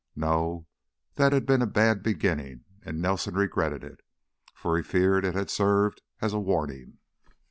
[0.15, 0.65] No,
[1.13, 3.99] that had been a bad beginning and Nelson regretted it,
[4.55, 6.97] for he feared it had served as a warning.